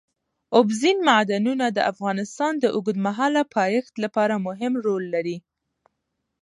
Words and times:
اوبزین 0.57 0.97
معدنونه 1.09 1.65
د 1.71 1.79
افغانستان 1.91 2.53
د 2.59 2.65
اوږدمهاله 2.75 3.41
پایښت 3.55 3.93
لپاره 4.03 4.35
مهم 4.47 4.73
رول 4.85 5.03
لري. 5.15 5.37